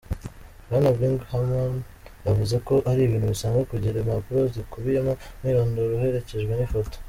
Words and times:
Bwana 0.65 0.89
Birmingham 0.97 1.73
yavuze 2.27 2.55
ko 2.67 2.73
ari 2.89 3.01
ibintu 3.03 3.27
bisanzwe 3.33 3.61
kugira 3.71 3.95
impapuro 4.01 4.41
zikubiyemo 4.53 5.13
umwirondoro 5.33 5.91
uherecyejwe 5.95 6.53
n'ifoto. 6.55 6.97